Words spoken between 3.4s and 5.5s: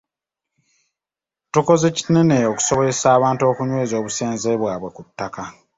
okunyweza obusenze bwabwe ku ttaka.